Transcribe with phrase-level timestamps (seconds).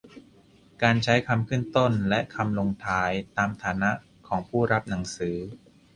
[0.81, 3.91] การใช้คำขึ้นต้นและคำลงท้ายตามฐานะ
[4.27, 5.37] ของผู้รับหนังสือ